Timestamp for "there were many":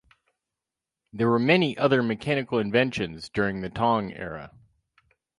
1.13-1.77